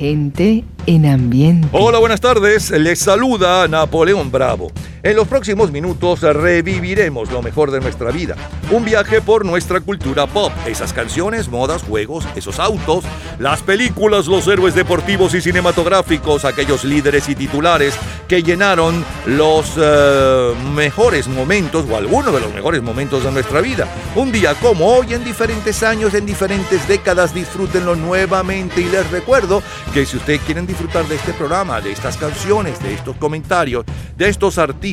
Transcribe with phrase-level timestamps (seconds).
[0.00, 1.68] Gente en ambiente.
[1.72, 2.70] Hola, buenas tardes.
[2.70, 4.72] Les saluda Napoleón Bravo.
[5.02, 8.36] En los próximos minutos reviviremos lo mejor de nuestra vida.
[8.70, 10.52] Un viaje por nuestra cultura pop.
[10.66, 13.04] Esas canciones, modas, juegos, esos autos,
[13.38, 17.94] las películas, los héroes deportivos y cinematográficos, aquellos líderes y titulares
[18.28, 23.88] que llenaron los eh, mejores momentos o algunos de los mejores momentos de nuestra vida.
[24.14, 29.62] Un día como hoy, en diferentes años, en diferentes décadas, disfrútenlo nuevamente y les recuerdo
[29.94, 34.28] que si ustedes quieren disfrutar de este programa, de estas canciones, de estos comentarios, de
[34.28, 34.89] estos artistas,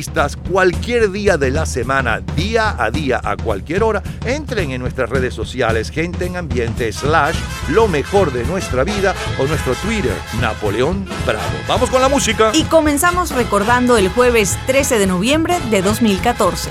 [0.50, 5.34] cualquier día de la semana, día a día, a cualquier hora, entren en nuestras redes
[5.34, 7.36] sociales, gente en ambiente, slash,
[7.70, 11.42] lo mejor de nuestra vida o nuestro Twitter, Napoleón Bravo.
[11.66, 12.52] Vamos con la música.
[12.54, 16.70] Y comenzamos recordando el jueves 13 de noviembre de 2014.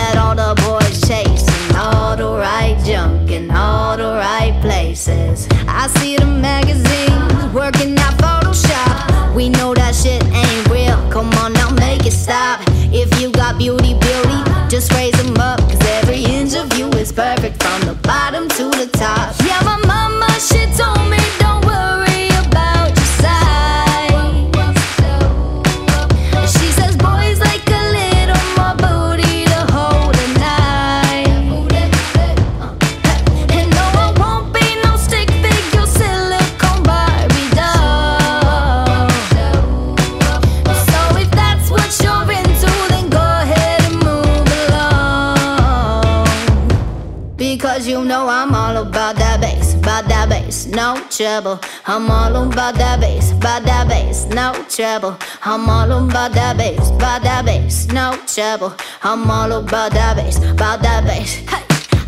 [4.91, 5.47] places.
[5.67, 9.33] I see the magazines working out Photoshop.
[9.33, 10.97] We know that shit ain't real.
[11.09, 12.59] Come on now, make it stop.
[12.91, 15.59] If you got beauty, beauty, just raise them up.
[15.59, 19.40] Cause every inch of you is perfect from the bottom to the top.
[51.21, 51.59] Trouble.
[51.85, 55.17] I'm all about that bass, about that bass, no trouble.
[55.43, 58.73] I'm all about that bass, about that bass, no trouble.
[59.03, 61.35] I'm all about that bass, about that bass.
[61.47, 61.63] Hey,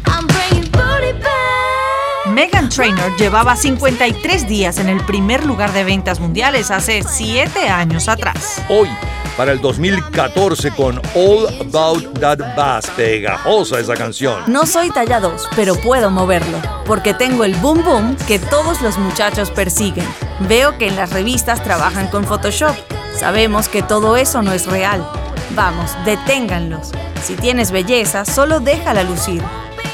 [0.07, 2.25] I'm bringing booty back.
[2.33, 8.07] Megan Trainor llevaba 53 días en el primer lugar de ventas mundiales hace 7 años
[8.07, 8.63] atrás.
[8.67, 8.89] Hoy,
[9.37, 12.87] para el 2014, con All About That Bass.
[12.95, 14.43] Pegajosa esa canción.
[14.47, 18.97] No soy talla 2, pero puedo moverlo, porque tengo el boom boom que todos los
[18.97, 20.07] muchachos persiguen.
[20.47, 22.75] Veo que en las revistas trabajan con Photoshop.
[23.17, 25.07] Sabemos que todo eso no es real.
[25.51, 26.91] Vamos, deténganlos.
[27.23, 29.41] Si tienes belleza, solo déjala lucir,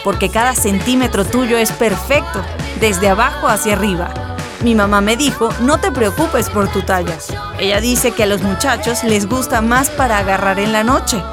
[0.04, 2.42] porque cada centímetro tuyo es perfecto,
[2.80, 4.29] desde abajo hacia arriba.
[4.62, 7.18] Mi mamá me dijo, no te preocupes por tu talla.
[7.60, 11.24] Ella dice que a los muchachos les gusta más para agarrar en la noche.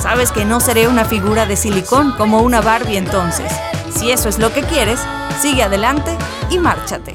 [0.00, 3.52] Sabes que no seré una figura de silicón como una Barbie entonces.
[3.94, 4.98] Si eso es lo que quieres,
[5.40, 6.16] sigue adelante
[6.48, 7.14] y márchate.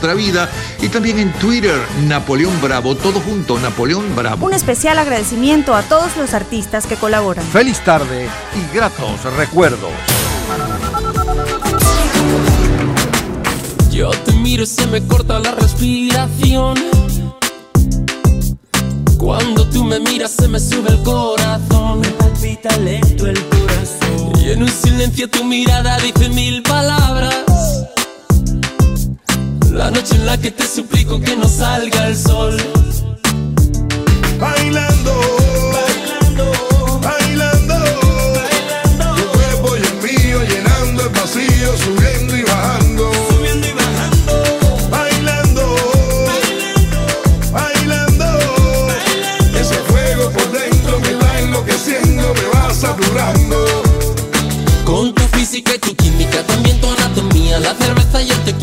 [0.09, 0.49] vida
[0.81, 4.45] y también en Twitter, Napoleón Bravo, todo junto, Napoleón Bravo.
[4.45, 7.45] Un especial agradecimiento a todos los artistas que colaboran.
[7.45, 9.91] Feliz tarde y gratos recuerdos.
[13.91, 16.75] Yo te miro y se me corta la respiración.
[19.17, 21.99] Cuando tú me miras se me sube el corazón.
[21.99, 24.41] Me palpita lento el corazón.
[24.43, 27.50] Y en un silencio tu mirada dice mil palabras.
[29.71, 32.57] La noche en la que te suplico que no salga el sol.
[34.39, 35.13] Bailando,
[35.73, 37.75] Bailando, bailando,
[38.35, 39.15] bailando.
[39.15, 43.11] tu cuerpo y el mío llenando el vacío, subiendo y bajando.
[43.29, 44.89] Subiendo y bajando.
[44.89, 45.75] Bailando,
[47.51, 48.25] bailando,
[49.57, 53.65] ese fuego por dentro me va enloqueciendo, me va saturando.
[54.85, 58.60] Con tu física y tu química, también tu anatomía, la cerveza y el tequila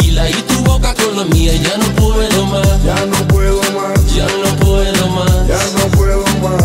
[1.27, 1.53] mía.
[1.55, 5.47] Ya no puedo más, Ya no puedo más, ya no puedo más.
[5.49, 6.63] ya no puedo más.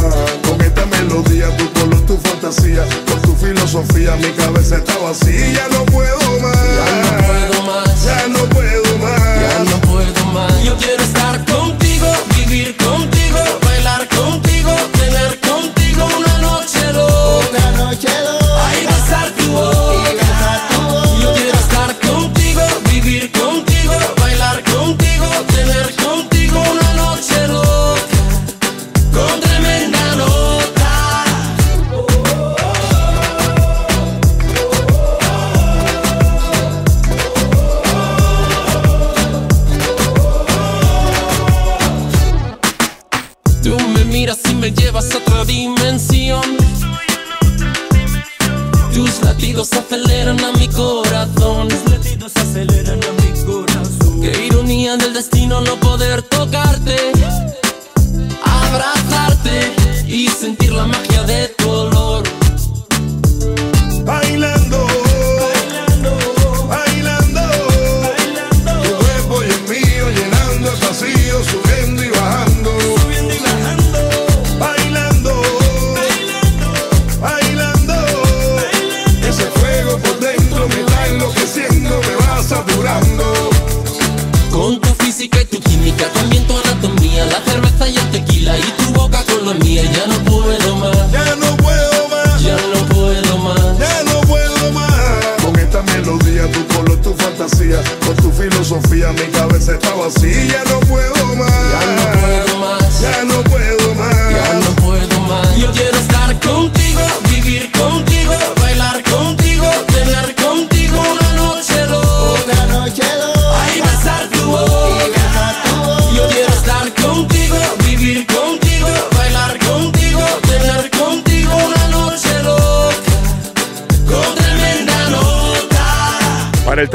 [0.48, 5.54] Con esta melodía, tu color, tu fantasía, con tu filosofía, mi cabeza está vacía.
[5.54, 6.20] Ya no puedo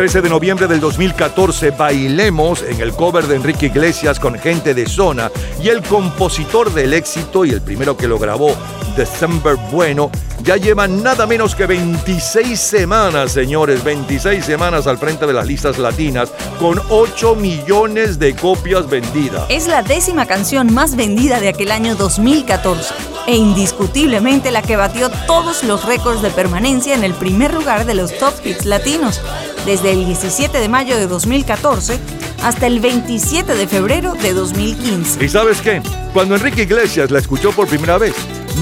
[0.09, 4.87] 13 de noviembre del 2014 bailemos en el cover de Enrique Iglesias con gente de
[4.87, 5.31] zona
[5.63, 8.57] y el compositor del éxito y el primero que lo grabó,
[8.97, 10.11] December Bueno,
[10.43, 15.79] ya lleva nada menos que 26 semanas, señores, 26 semanas al frente de las listas
[15.79, 19.45] latinas con 8 millones de copias vendidas.
[19.51, 22.95] Es la décima canción más vendida de aquel año 2014
[23.27, 27.95] e indiscutiblemente la que batió todos los récords de permanencia en el primer lugar de
[27.95, 29.21] los top hits latinos,
[29.69, 31.99] desde el 17 de mayo de 2014
[32.43, 35.23] hasta el 27 de febrero de 2015.
[35.23, 35.83] ¿Y sabes qué?
[36.15, 38.15] Cuando Enrique Iglesias la escuchó por primera vez,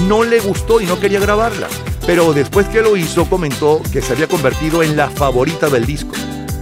[0.09, 1.69] no le gustó y no quería grabarla.
[2.05, 6.11] Pero después que lo hizo, comentó que se había convertido en la favorita del disco.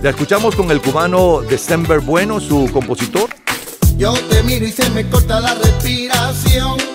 [0.03, 3.31] La escuchamos con el cubano December Bueno, su compositor.
[3.97, 6.94] Yo te miro y se me corta la respiración.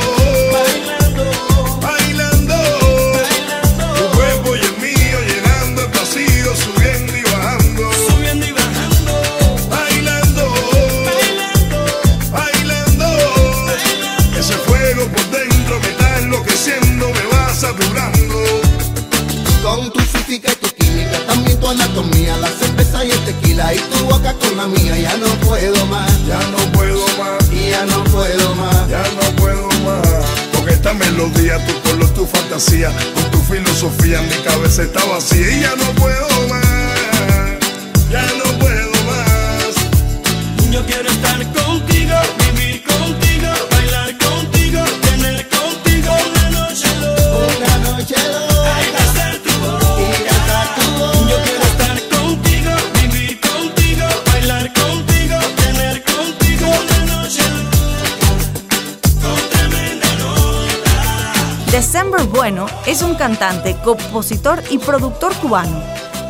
[19.63, 23.79] Con tu física y tu química, también tu anatomía, la cerveza y el tequila y
[23.79, 24.97] tu boca con la mía.
[24.97, 28.89] Ya no puedo más, Ya no puedo más, y ya no puedo más.
[28.89, 30.07] ya no puedo más.
[30.53, 35.61] Con esta melodía, tu color, tu fantasía, con tu filosofía, mi cabeza está vacía y
[35.61, 37.59] ya no puedo más,
[38.11, 39.75] ya no puedo más.
[40.71, 41.90] Yo quiero estar contigo,
[61.81, 65.81] December Bueno es un cantante, compositor y productor cubano.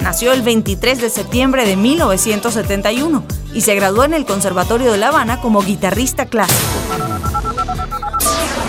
[0.01, 3.21] Nació el 23 de septiembre de 1971
[3.53, 6.57] y se graduó en el Conservatorio de La Habana como guitarrista clásico.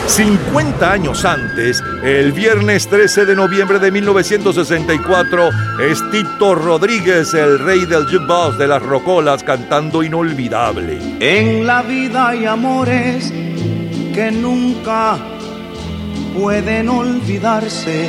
[0.08, 5.50] 50 años antes, el viernes 13 de noviembre de 1964,
[5.88, 10.98] es Tito Rodríguez, el rey del jukebox de las rocolas, cantando Inolvidable.
[11.20, 15.31] En la vida hay amores que nunca
[16.34, 18.08] pueden olvidarse.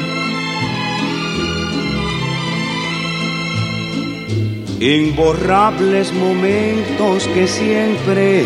[4.79, 8.45] Imborrables momentos que siempre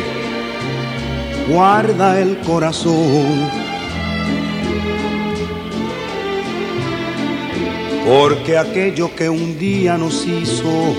[1.48, 3.50] guarda el corazón.
[8.06, 10.96] Porque aquello que un día nos hizo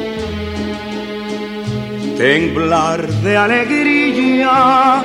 [2.18, 5.04] temblar de alegría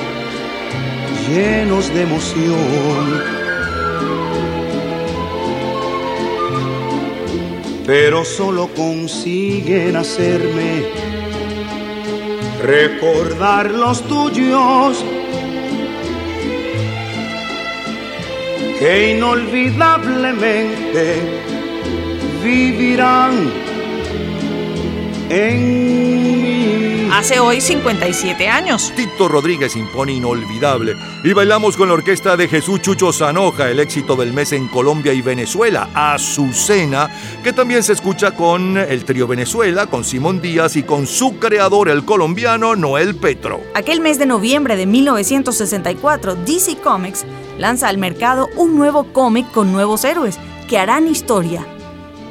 [1.33, 3.23] llenos de emoción.
[7.85, 10.83] Pero solo consiguen hacerme
[12.63, 15.03] recordar los tuyos
[18.79, 21.15] que inolvidablemente
[22.43, 23.51] vivirán
[25.29, 26.90] en mí.
[27.13, 28.93] Hace hoy 57 años.
[28.95, 30.95] Tito Rodríguez impone inolvidable.
[31.25, 35.11] Y bailamos con la orquesta de Jesús Chucho Zanoja, el éxito del mes en Colombia
[35.11, 37.09] y Venezuela, Azucena,
[37.43, 41.89] que también se escucha con el trío Venezuela, con Simón Díaz y con su creador,
[41.89, 43.59] el colombiano Noel Petro.
[43.73, 47.25] Aquel mes de noviembre de 1964, DC Comics
[47.57, 50.39] lanza al mercado un nuevo cómic con nuevos héroes
[50.69, 51.65] que harán historia.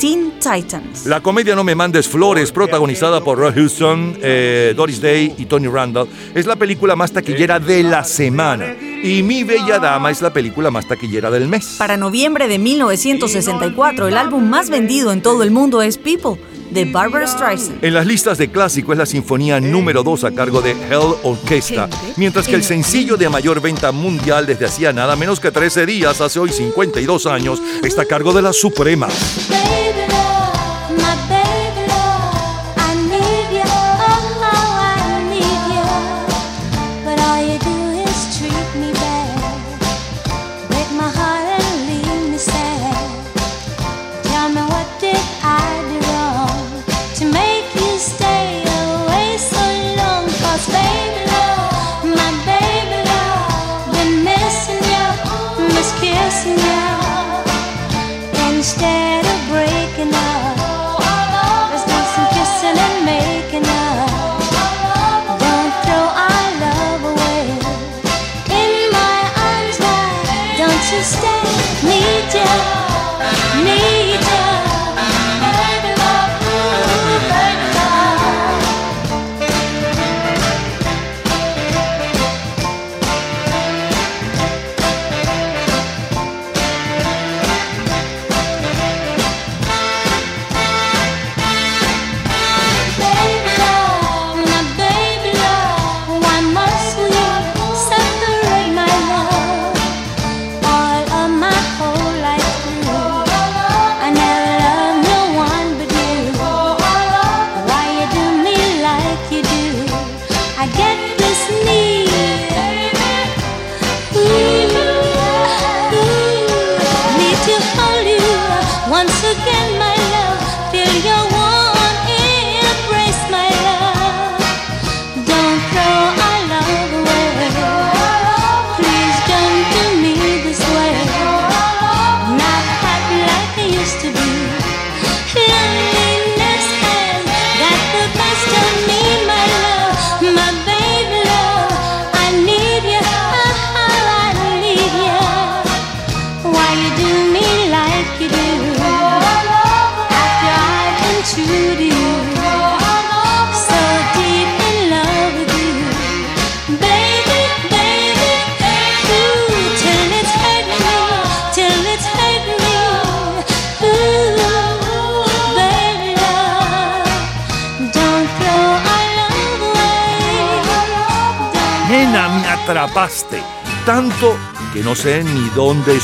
[0.00, 1.04] Teen Titans.
[1.04, 5.68] La comedia No me mandes flores, protagonizada por Roy Houston, eh, Doris Day y Tony
[5.68, 8.74] Randall, es la película más taquillera de la semana.
[9.02, 11.74] Y Mi Bella Dama es la película más taquillera del mes.
[11.76, 16.40] Para noviembre de 1964, el álbum más vendido en todo el mundo es People,
[16.70, 17.84] de Barbara Streisand.
[17.84, 21.90] En las listas de clásico es la sinfonía número 2 a cargo de Hell Orchestra,
[22.16, 26.22] mientras que el sencillo de mayor venta mundial desde hacía nada menos que 13 días,
[26.22, 29.08] hace hoy 52 años, está a cargo de la Suprema.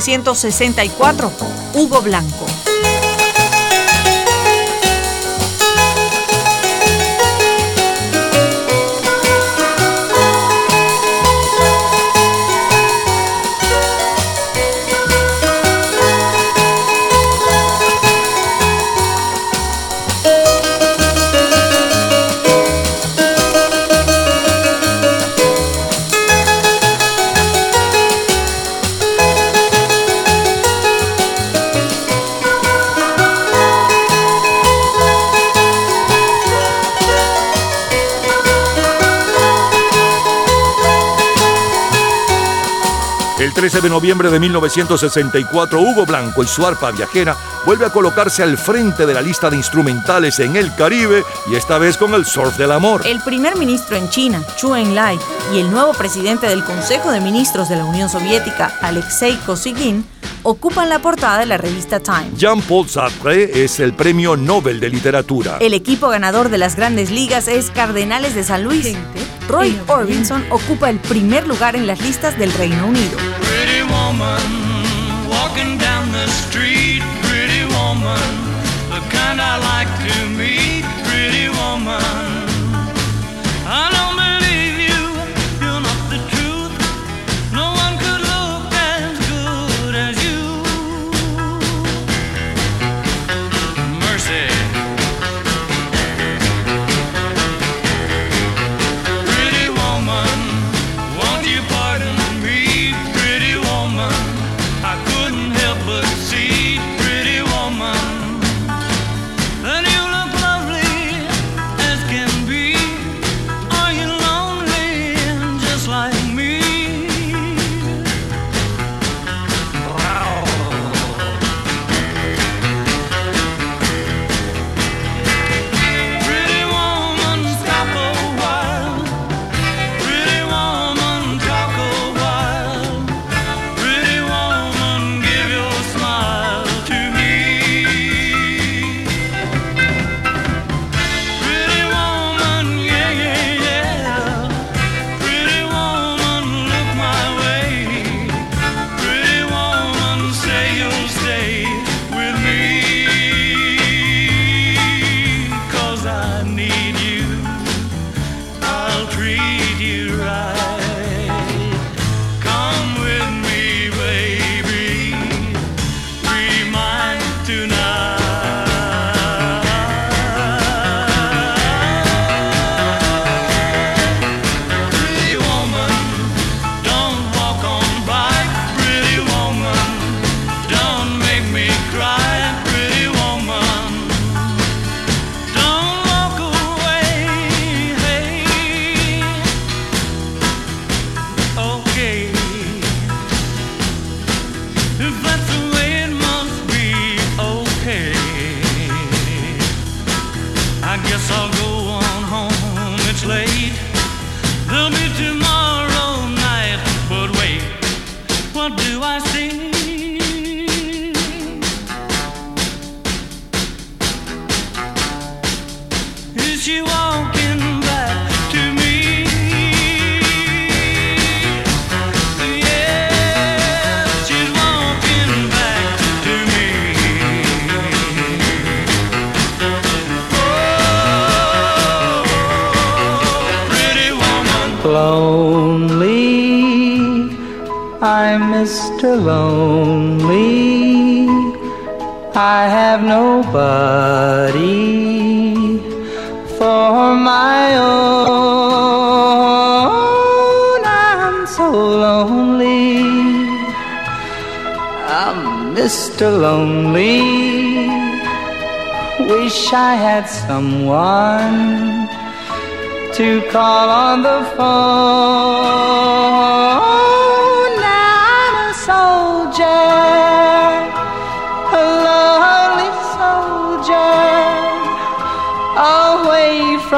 [0.00, 1.32] 1964,
[1.74, 2.47] Hugo Blanco.
[43.58, 48.56] 13 de noviembre de 1964, Hugo Blanco y su arpa viajera vuelve a colocarse al
[48.56, 52.56] frente de la lista de instrumentales en el Caribe y esta vez con el surf
[52.56, 53.04] del amor.
[53.04, 55.18] El primer ministro en China, Chu Enlai,
[55.52, 60.06] y el nuevo presidente del Consejo de Ministros de la Unión Soviética, Alexei Kosygin,
[60.48, 62.30] ocupan la portada de la revista Time.
[62.34, 65.58] Jean-Paul Sartre es el premio Nobel de Literatura.
[65.60, 68.96] El equipo ganador de las grandes ligas es Cardenales de San Luis.
[69.46, 73.18] Roy Orbison ocupa el primer lugar en las listas del Reino Unido.
[73.40, 74.40] Pretty woman,
[75.28, 78.18] walking down the street, pretty woman,
[78.88, 82.27] the kind I like to meet, pretty woman.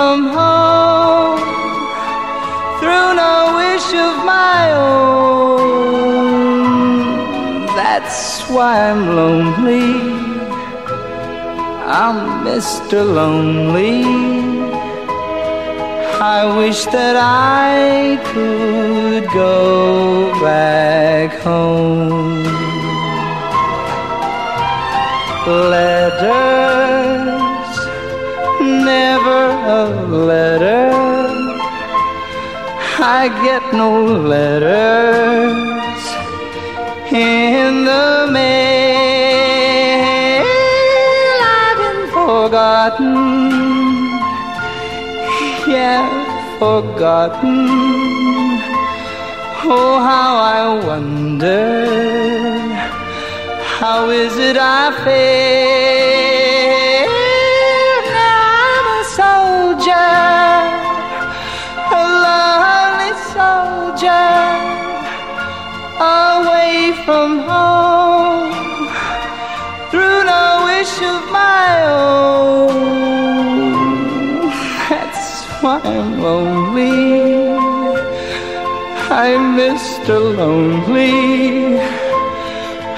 [0.00, 1.40] From home
[2.78, 6.06] through no wish of my own.
[7.80, 8.20] That's
[8.54, 9.90] why I'm lonely.
[12.02, 12.98] I'm Mr.
[13.18, 14.00] Lonely.
[16.38, 17.16] I wish that
[17.68, 17.70] I
[18.32, 19.56] could go
[20.40, 22.44] back home.
[25.74, 27.20] Letters
[28.60, 29.19] never
[29.62, 30.90] a letter.
[33.02, 36.02] I get no letters
[37.10, 39.20] in the mail.
[41.58, 43.16] I've been forgotten,
[45.66, 46.04] yeah,
[46.58, 47.58] forgotten.
[49.72, 51.86] Oh, how I wonder,
[53.78, 56.09] how is it I feel?
[79.60, 80.16] Mr.
[80.38, 81.78] Lonely.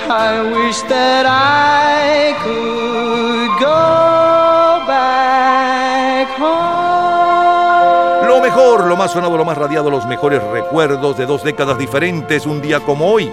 [0.08, 8.28] I wish that I could go back home.
[8.28, 12.46] Lo mejor, lo más sonado, lo más radiado, los mejores recuerdos de dos décadas diferentes,
[12.46, 13.28] un día como hoy,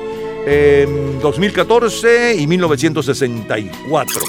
[0.47, 4.21] en 2014 y 1964.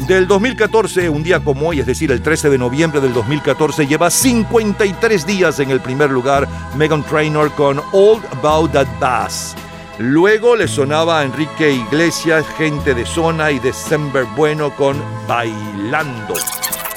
[0.00, 4.10] Del 2014, un día como hoy, es decir, el 13 de noviembre del 2014, lleva
[4.10, 9.54] 53 días en el primer lugar Megan Trainor con All About That Bass.
[9.98, 14.96] Luego le sonaba a Enrique Iglesias, Gente de Zona y December Bueno con
[15.28, 16.34] Bailando.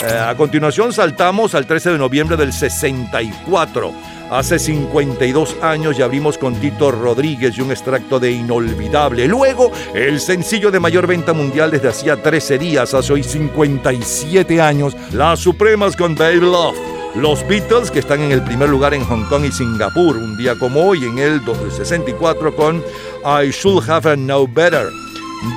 [0.03, 3.93] Eh, a continuación saltamos al 13 de noviembre del 64.
[4.31, 9.27] Hace 52 años ya abrimos con Tito Rodríguez y un extracto de Inolvidable.
[9.27, 14.97] Luego, el sencillo de mayor venta mundial desde hacía 13 días, hace hoy 57 años,
[15.13, 16.75] Las Supremas con Baby Love.
[17.15, 20.55] Los Beatles que están en el primer lugar en Hong Kong y Singapur, un día
[20.55, 21.39] como hoy en el
[21.71, 22.83] 64 con
[23.23, 24.87] I Should Have Known Better.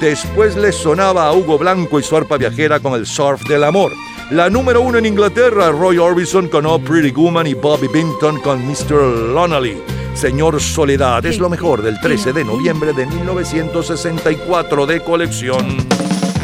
[0.00, 3.92] Después les sonaba a Hugo Blanco y su arpa viajera con el Surf del Amor.
[4.30, 8.62] La número uno en Inglaterra, Roy Orbison con Oh Pretty Woman y Bobby Binton con
[8.66, 9.32] Mr.
[9.32, 9.82] Lonely.
[10.12, 15.78] Señor Soledad es lo mejor del 13 de noviembre de 1964 de colección.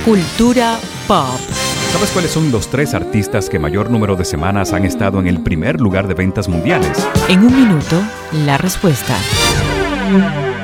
[0.03, 1.39] Cultura pop.
[1.93, 5.43] ¿Sabes cuáles son los tres artistas que mayor número de semanas han estado en el
[5.43, 7.07] primer lugar de ventas mundiales?
[7.29, 8.03] En un minuto,
[8.47, 9.15] la respuesta.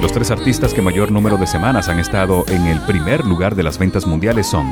[0.00, 3.62] Los tres artistas que mayor número de semanas han estado en el primer lugar de
[3.62, 4.66] las ventas mundiales son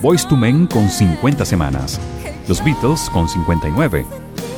[0.00, 2.00] Boyz II Men con 50 semanas,
[2.48, 4.06] los Beatles con 59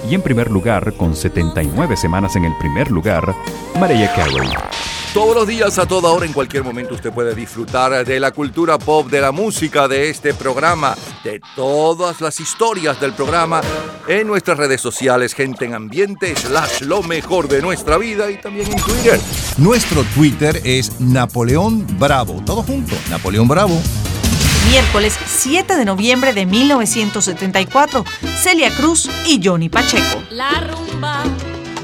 [0.09, 3.35] y en primer lugar con 79 semanas en el primer lugar,
[3.79, 4.78] Mariah Carey.
[5.19, 8.79] Todos los días, a toda hora, en cualquier momento, usted puede disfrutar de la cultura
[8.79, 13.61] pop, de la música, de este programa, de todas las historias del programa
[14.07, 18.71] en nuestras redes sociales, gente en ambiente, slash lo mejor de nuestra vida y también
[18.71, 19.21] en Twitter.
[19.57, 22.41] Nuestro Twitter es Napoleón Bravo.
[22.47, 23.77] Todo junto, Napoleón Bravo.
[24.71, 28.05] Miércoles 7 de noviembre de 1974,
[28.41, 30.23] Celia Cruz y Johnny Pacheco.
[30.31, 31.25] La rumba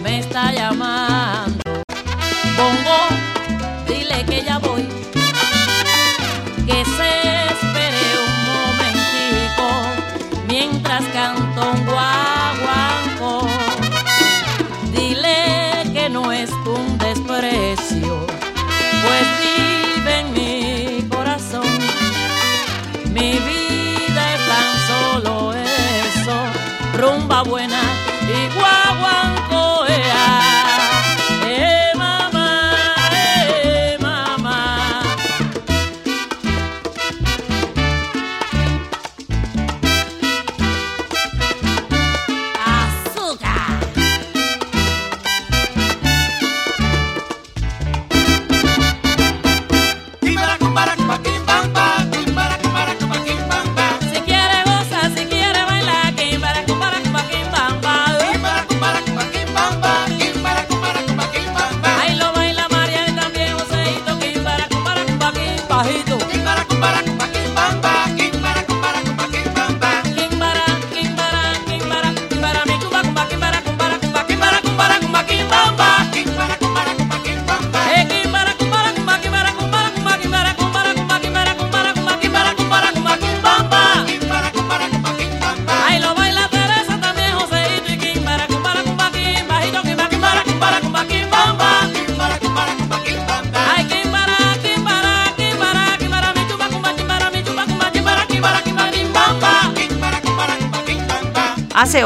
[0.05, 1.54] me está llamando.
[2.57, 2.99] Bongo,
[3.89, 4.74] dile que ya voy.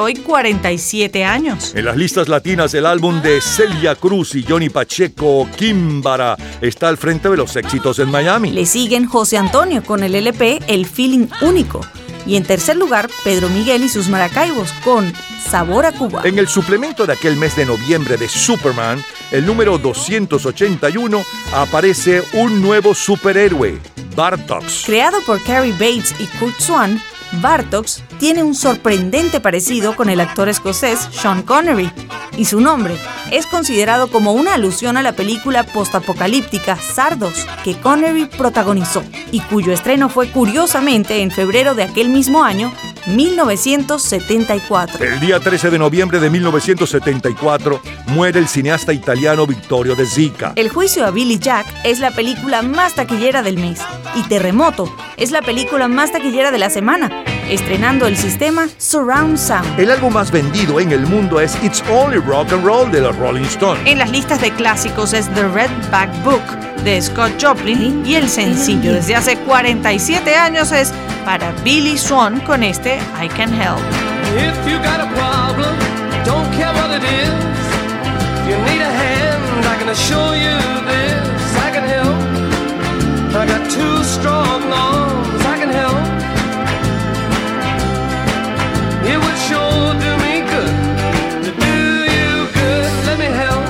[0.09, 1.75] Hoy 47 años.
[1.75, 6.97] En las listas latinas, el álbum de Celia Cruz y Johnny Pacheco, Kimbara, está al
[6.97, 8.51] frente de los éxitos en Miami.
[8.51, 11.83] Le siguen José Antonio con el LP El Feeling Único.
[12.27, 15.13] Y en tercer lugar, Pedro Miguel y sus Maracaibos con
[15.47, 16.23] Sabor a Cuba.
[16.25, 22.63] En el suplemento de aquel mes de noviembre de Superman, el número 281, aparece un
[22.63, 23.79] nuevo superhéroe,
[24.17, 24.85] Bartox.
[24.87, 26.99] Creado por Carrie Bates y Kurt Swan,
[27.43, 31.91] Bartox tiene un sorprendente parecido con el actor escocés Sean Connery,
[32.37, 32.97] y su nombre
[33.31, 39.03] es considerado como una alusión a la película postapocalíptica Sardos, que Connery protagonizó,
[39.33, 42.73] y cuyo estreno fue curiosamente en febrero de aquel mismo año,
[43.09, 45.05] 1974.
[45.05, 50.53] El día 13 de noviembre de 1974 muere el cineasta italiano Vittorio De Sica.
[50.57, 53.81] El juicio a Billy Jack es la película más taquillera del mes
[54.15, 59.79] y Terremoto es la película más taquillera de la semana, estrenando el sistema Surround Sound.
[59.79, 63.17] El álbum más vendido en el mundo es It's Only Rock and Roll de los
[63.17, 63.83] Rolling Stones.
[63.87, 66.43] En las listas de clásicos es The Red Back Book
[66.85, 70.93] de Scott Joplin y el sencillo desde hace 47 años es
[71.25, 73.81] para Billy Swan con este I Can Help.
[74.49, 75.75] If you got a problem,
[76.25, 77.59] don't care what it is.
[78.41, 80.57] If you need a hand, I can assure you
[80.87, 81.43] this.
[81.67, 82.17] I can help.
[83.41, 85.43] I got two strong arms.
[85.53, 85.99] I can help.
[89.11, 90.75] It would sure do me good
[91.45, 91.77] to do
[92.17, 92.31] you
[92.61, 92.91] good.
[93.09, 93.65] Let me help.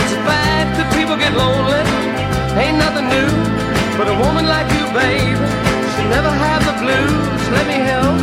[0.00, 1.82] It's a fact that people get lonely.
[2.60, 3.30] Ain't nothing new.
[3.98, 5.36] But a woman like you, baby,
[6.14, 7.42] never have the blues.
[7.56, 8.18] Let me help.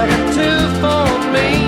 [0.00, 1.65] I got two for me.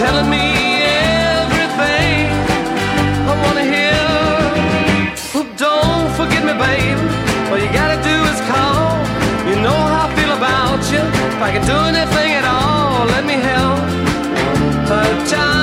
[0.00, 0.46] Telling me
[1.44, 2.24] everything
[3.30, 4.00] I wanna hear.
[5.36, 7.00] Oh, don't forget me, babe.
[7.50, 8.96] All you gotta do is call.
[9.48, 11.02] You know how I feel about you.
[11.34, 13.80] If I can do anything at all, let me help.
[14.96, 15.59] A child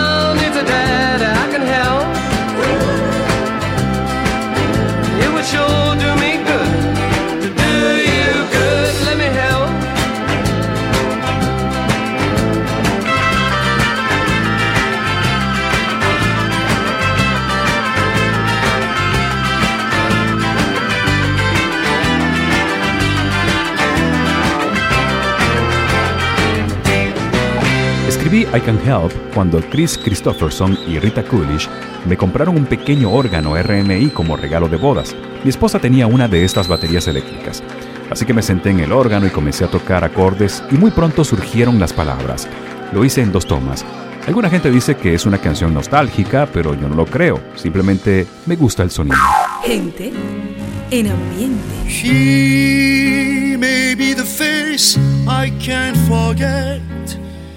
[28.56, 31.68] I Can Help cuando Chris Christopherson y Rita Coolidge
[32.08, 35.16] me compraron un pequeño órgano RMI como regalo de bodas.
[35.44, 37.62] Mi esposa tenía una de estas baterías eléctricas.
[38.10, 41.24] Así que me senté en el órgano y comencé a tocar acordes y muy pronto
[41.24, 42.48] surgieron las palabras.
[42.94, 43.86] Lo hice en dos tomas.
[44.28, 47.40] Alguna gente dice que es una canción nostálgica, pero yo no lo creo.
[47.56, 49.18] Simplemente me gusta el sonido.
[49.64, 50.12] Gente
[50.92, 51.76] en ambiente.
[51.88, 56.82] She may be the face I can't forget,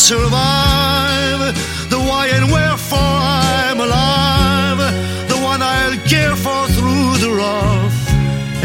[0.00, 1.40] Survive,
[1.90, 4.80] the why and wherefore I'm alive,
[5.28, 7.98] the one I'll care for through the rough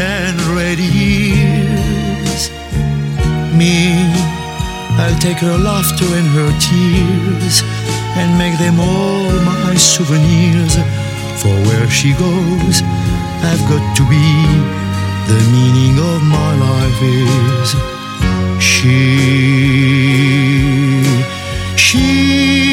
[0.00, 2.50] and ready years.
[3.52, 3.76] Me,
[5.02, 7.62] I'll take her laughter and her tears
[8.16, 10.74] and make them all my souvenirs.
[11.40, 12.82] For where she goes,
[13.50, 14.26] I've got to be.
[15.30, 17.74] The meaning of my life is
[18.62, 19.96] she.
[21.88, 22.66] She.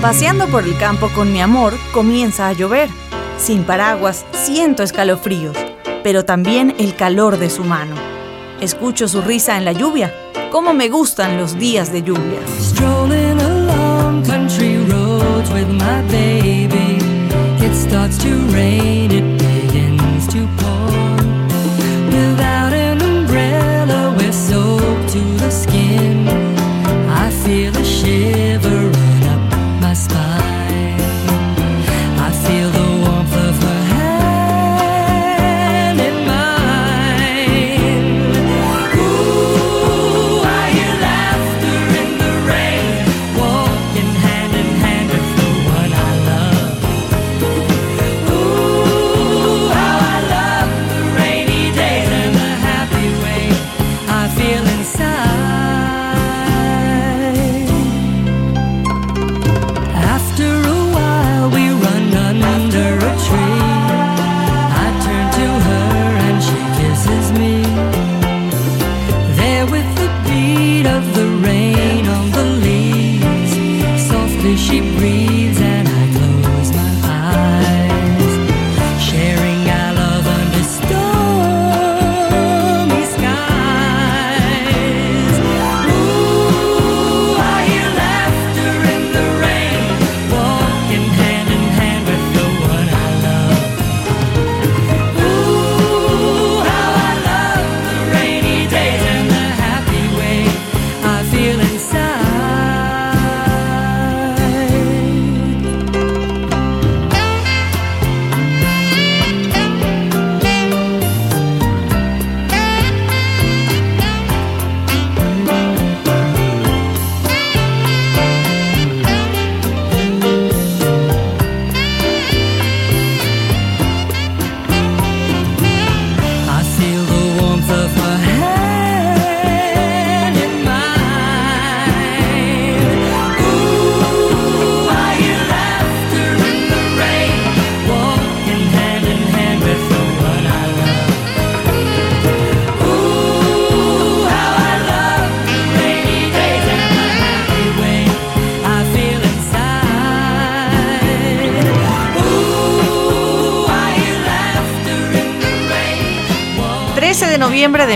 [0.00, 2.88] Paseando por el campo con mi amor, comienza a llover.
[3.36, 5.54] Sin paraguas, siento escalofríos,
[6.02, 7.94] pero también el calor de su mano.
[8.62, 10.14] Escucho su risa en la lluvia.
[10.50, 12.40] Cómo me gustan los días de lluvia.
[12.58, 16.96] Strolling along country roads with my baby.
[17.60, 19.43] It starts to rain, it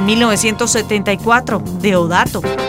[0.09, 2.68] 1974, Deodato.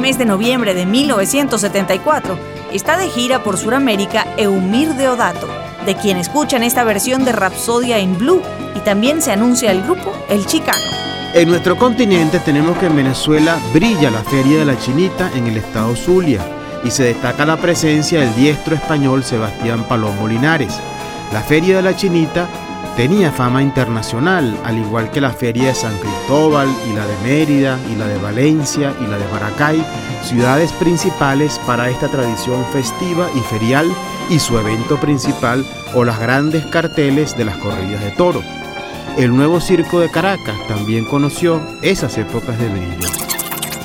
[0.00, 2.38] Mes de noviembre de 1974
[2.72, 5.46] está de gira por Sudamérica Eumir Deodato,
[5.84, 8.42] de quien escuchan esta versión de Rapsodia en Blue
[8.74, 10.78] y también se anuncia el grupo El Chicano.
[11.34, 15.58] En nuestro continente tenemos que en Venezuela brilla la Feria de la Chinita en el
[15.58, 16.40] estado Zulia
[16.82, 20.74] y se destaca la presencia del diestro español Sebastián Palomo Linares.
[21.32, 22.48] La Feria de la Chinita
[22.96, 27.78] tenía fama internacional, al igual que la Feria de San Cristóbal y la de Mérida
[27.90, 29.84] y la de Valencia y la de Maracay,
[30.22, 33.86] ciudades principales para esta tradición festiva y ferial
[34.28, 35.64] y su evento principal
[35.94, 38.42] o las grandes carteles de las corridas de toro.
[39.16, 43.08] El nuevo circo de Caracas también conoció esas épocas de brillo.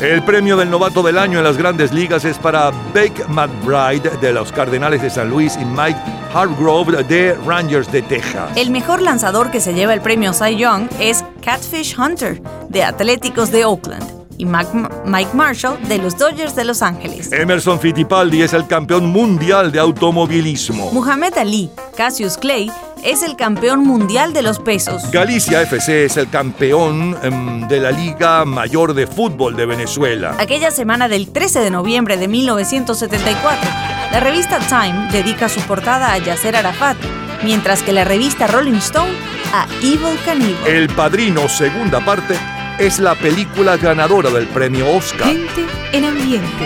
[0.01, 4.33] El premio del novato del año en las grandes ligas es para Bake McBride de
[4.33, 5.99] los Cardenales de San Luis y Mike
[6.35, 8.51] Hargrove de Rangers de Texas.
[8.57, 13.51] El mejor lanzador que se lleva el premio Cy Young es Catfish Hunter de Atléticos
[13.51, 14.03] de Oakland
[14.37, 17.31] y Mike Marshall de los Dodgers de Los Ángeles.
[17.31, 20.91] Emerson Fittipaldi es el campeón mundial de automovilismo.
[20.91, 22.69] Muhammad Ali, Cassius Clay,
[23.05, 25.11] es el campeón mundial de los pesos.
[25.11, 30.35] Galicia FC es el campeón em, de la Liga Mayor de Fútbol de Venezuela.
[30.39, 33.69] Aquella semana del 13 de noviembre de 1974,
[34.11, 36.97] la revista Time dedica su portada a Yasser Arafat,
[37.43, 39.13] mientras que la revista Rolling Stone
[39.53, 40.65] a Evil Knievel.
[40.65, 42.35] El Padrino, segunda parte,
[42.79, 45.27] es la película ganadora del premio Oscar.
[45.27, 46.65] Gente en ambiente.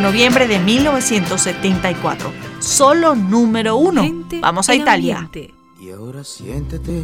[0.00, 2.32] De noviembre de 1974.
[2.58, 4.02] Solo número uno.
[4.40, 5.18] Vamos a Italia.
[5.18, 5.54] ambiente.
[5.78, 7.02] Y ahora siéntete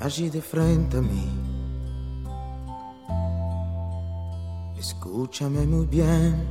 [0.00, 1.28] allí de frente a mí.
[4.78, 6.46] Escúchame muy bien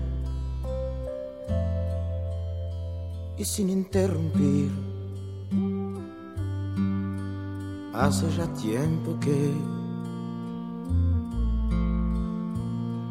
[3.38, 4.72] y sin interrumpir.
[7.94, 9.52] Hace ya tiempo que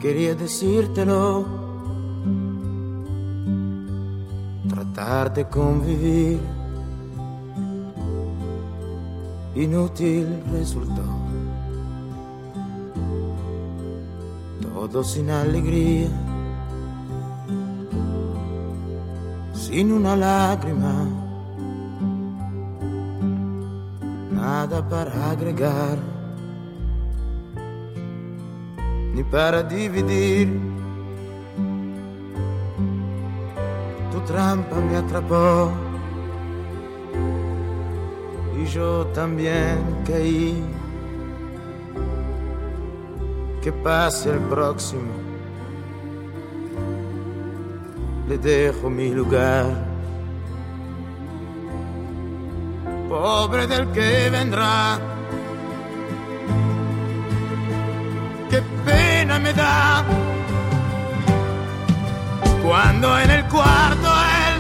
[0.01, 1.45] quería decírtelo,
[4.69, 6.41] tratar de convivir.
[9.55, 11.03] Inútil resultó,
[14.73, 16.09] todo sin alegría,
[19.53, 20.95] sin una lágrima,
[24.33, 25.99] nada para agregar,
[29.21, 30.49] ni para dividir.
[34.11, 35.73] Tu trampa me atrapó
[38.59, 40.65] y yo también caí.
[43.63, 45.13] Que pase el próximo,
[48.27, 49.67] le dejo mi lugar.
[53.07, 54.99] Pobre del que vendrá,
[59.61, 60.05] da
[62.63, 64.09] cuando en el cuarto
[64.47, 64.57] él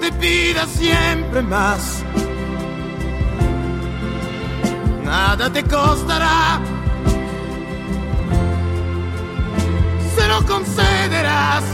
[0.00, 2.04] te pida siempre más.
[5.04, 6.60] Nada te costará,
[10.14, 11.64] se lo concederás.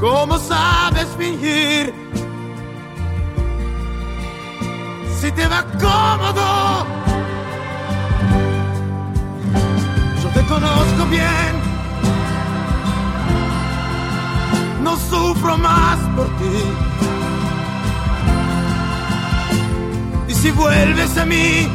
[0.00, 2.05] ¿Cómo sabes fingir?
[5.34, 6.86] Te va cómodo,
[10.22, 11.52] yo te conozco bien.
[14.82, 16.58] No sufro más por ti.
[20.28, 21.68] Y si vuelves a mí,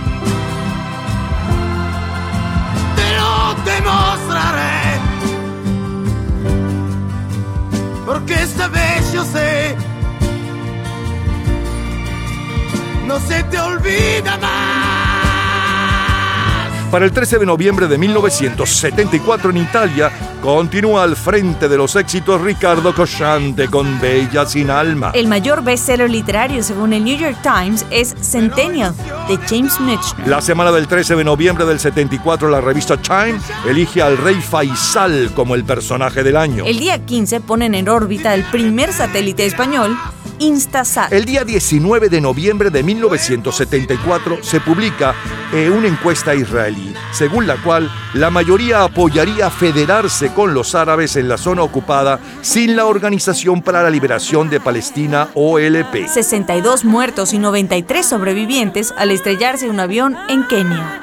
[2.95, 4.99] te lo demostraré.
[8.07, 9.75] Porque esta vez yo sé,
[13.11, 14.60] no se te olvida más.
[16.91, 20.11] Para el 13 de noviembre de 1974 en Italia,
[20.41, 25.11] continúa al frente de los éxitos Ricardo Cosciante con Bella sin alma.
[25.13, 28.93] El mayor bestseller literario según el New York Times es Centennial
[29.29, 30.27] de James Michener.
[30.27, 35.31] La semana del 13 de noviembre del 74, la revista Time elige al rey Faisal
[35.33, 36.65] como el personaje del año.
[36.65, 39.97] El día 15 ponen en órbita el primer satélite español,
[40.41, 41.13] Instasat.
[41.13, 45.13] El día 19 de noviembre de 1974 se publica
[45.53, 46.80] eh, una encuesta israelí,
[47.11, 52.75] según la cual la mayoría apoyaría federarse con los árabes en la zona ocupada sin
[52.75, 56.07] la Organización para la Liberación de Palestina, OLP.
[56.07, 61.01] 62 muertos y 93 sobrevivientes al estrellarse un avión en Kenia.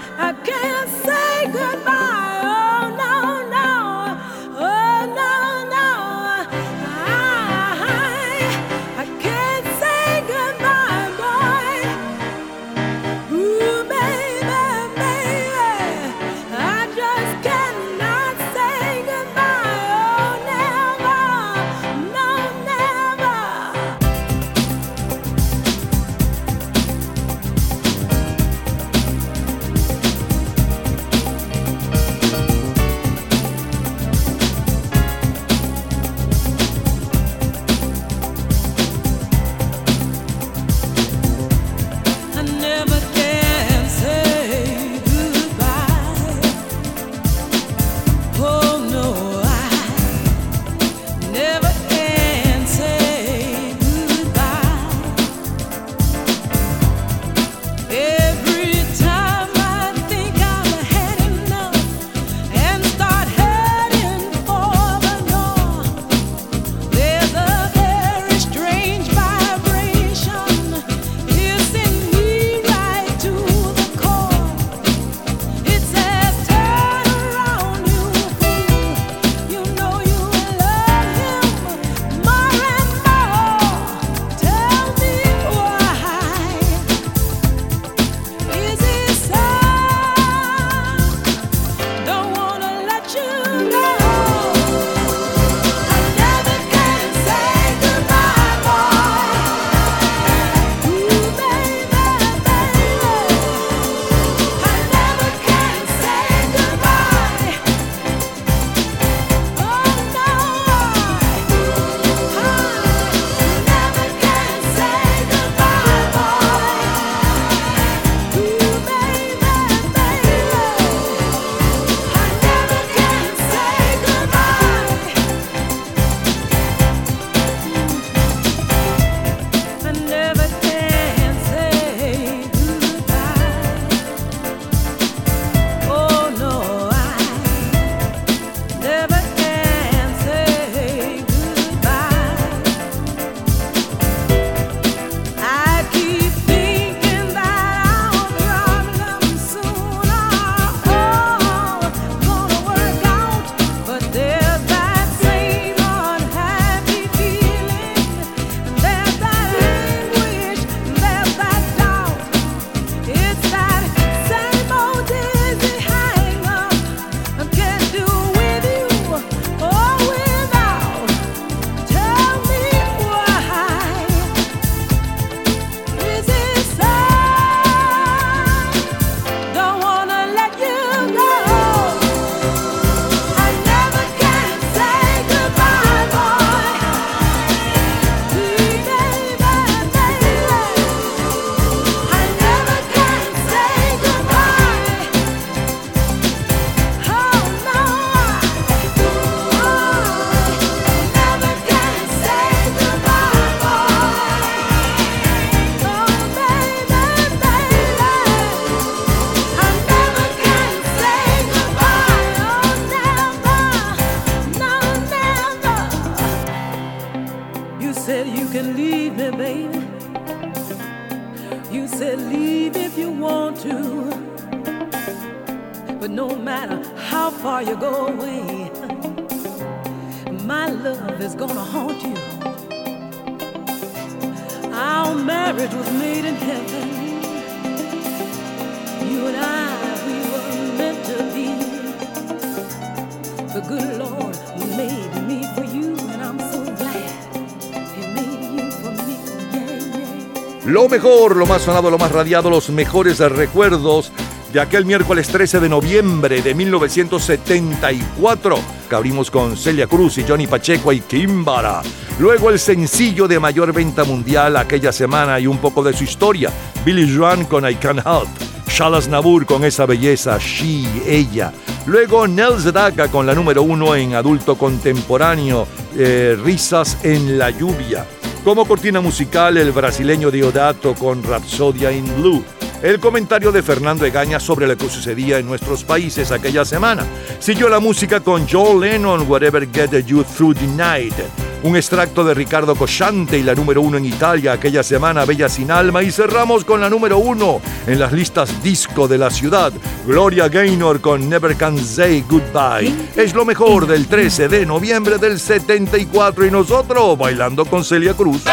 [250.88, 254.10] Lo mejor, lo más sonado, lo más radiado, los mejores recuerdos
[254.54, 258.56] de aquel miércoles 13 de noviembre de 1974,
[258.88, 261.82] que abrimos con Celia Cruz y Johnny Pacheco y Kimbara.
[262.18, 266.50] Luego el sencillo de mayor venta mundial aquella semana y un poco de su historia,
[266.86, 268.30] Billy Joan con I Can't Help,
[268.66, 271.52] Shalas Nabur con esa belleza, She, ella.
[271.84, 275.68] Luego Nels Sedaka con la número uno en adulto contemporáneo,
[275.98, 278.06] eh, Risas en la lluvia.
[278.44, 282.44] Como cortina musical, el brasileño Diodato con Rapsodia in Blue.
[282.82, 287.04] El comentario de Fernando Egaña sobre lo que sucedía en nuestros países aquella semana.
[287.40, 291.47] Siguió la música con John Lennon, Whatever Get You Through the Night.
[291.62, 295.70] Un extracto de Ricardo Cosciante y la número uno en Italia aquella semana, Bella sin
[295.70, 296.02] Alma.
[296.02, 299.72] Y cerramos con la número uno en las listas disco de la ciudad,
[300.06, 302.94] Gloria Gaynor con Never Can Say Goodbye.
[303.16, 308.44] Es lo mejor del 13 de noviembre del 74 y nosotros bailando con Celia Cruz.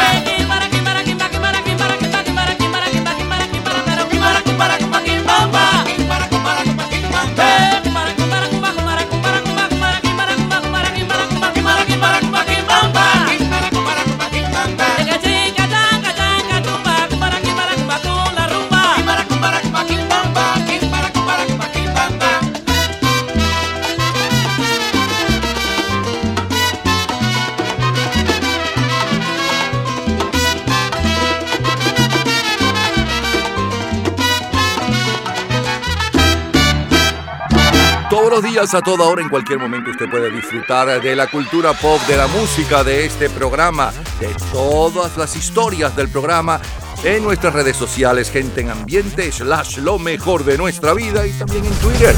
[38.56, 42.16] Días, a toda hora, en cualquier momento, usted puede disfrutar de la cultura pop, de
[42.16, 46.62] la música, de este programa, de todas las historias del programa
[47.04, 51.66] en nuestras redes sociales, gente en ambiente, slash lo mejor de nuestra vida y también
[51.66, 52.16] en Twitter.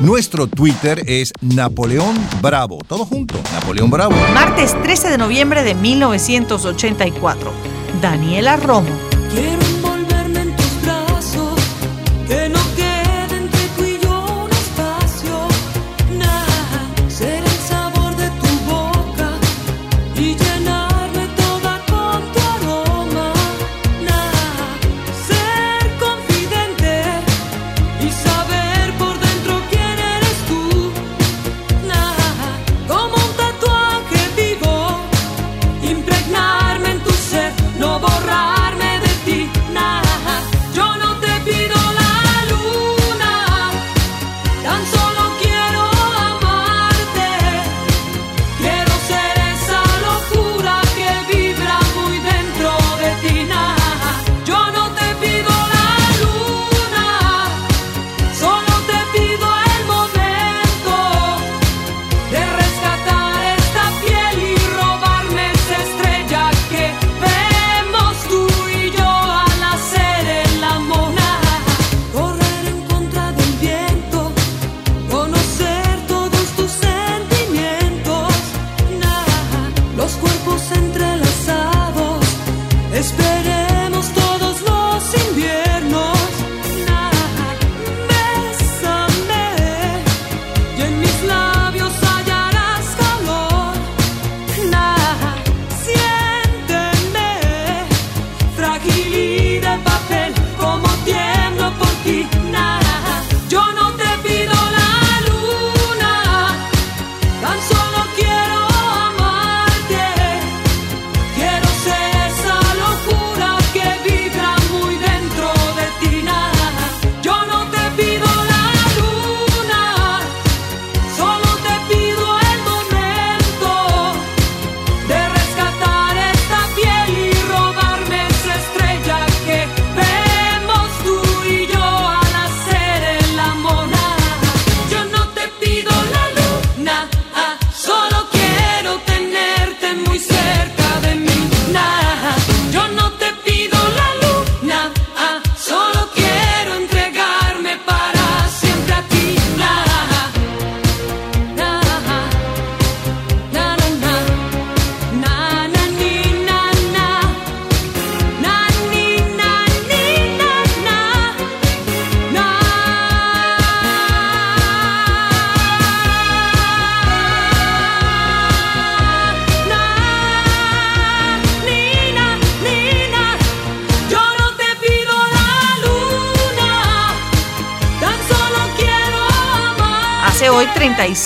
[0.00, 2.78] Nuestro Twitter es Napoleón Bravo.
[2.88, 4.16] Todo junto, Napoleón Bravo.
[4.34, 7.52] Martes 13 de noviembre de 1984.
[8.02, 8.90] Daniela Romo.
[9.30, 11.60] Quiero envolverme en tus brazos,
[12.26, 12.57] que no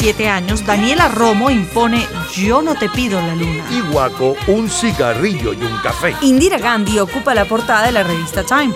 [0.03, 3.65] 37 años, Daniela Romo impone Yo no te pido la luna.
[3.71, 6.17] Y Guaco, un cigarrillo y un café.
[6.23, 8.75] Indira Gandhi ocupa la portada de la revista Time.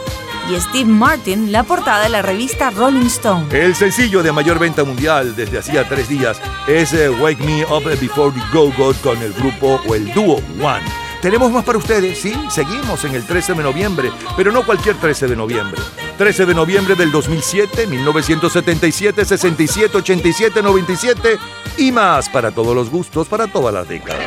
[0.49, 3.47] Y Steve Martin la portada de la revista Rolling Stone.
[3.51, 7.83] El sencillo de mayor venta mundial desde hacía tres días es eh, Wake Me Up
[8.01, 11.07] Before the Go Go con el grupo o el dúo One.
[11.21, 15.27] Tenemos más para ustedes, sí, seguimos en el 13 de noviembre, pero no cualquier 13
[15.27, 15.81] de noviembre.
[16.17, 21.39] 13 de noviembre del 2007, 1977, 67, 87, 97
[21.79, 24.21] y más para todos los gustos, para todas las décadas.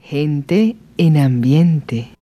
[0.00, 2.19] Gente en ambiente.